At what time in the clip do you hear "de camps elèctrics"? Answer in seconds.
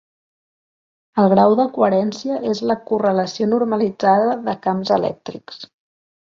4.49-5.63